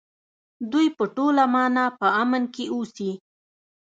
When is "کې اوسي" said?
2.53-3.11